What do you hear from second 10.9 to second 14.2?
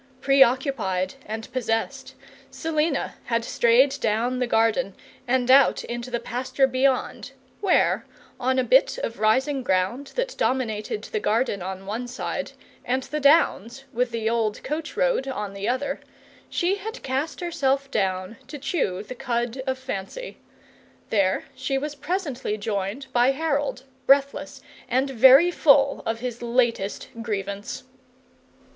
the garden on one side and the downs with